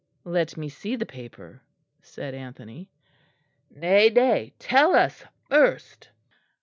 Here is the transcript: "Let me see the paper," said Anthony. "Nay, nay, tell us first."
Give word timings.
"Let 0.25 0.57
me 0.57 0.67
see 0.67 0.95
the 0.95 1.05
paper," 1.05 1.61
said 2.01 2.33
Anthony. 2.33 2.89
"Nay, 3.69 4.09
nay, 4.09 4.51
tell 4.57 4.95
us 4.95 5.25
first." 5.47 6.09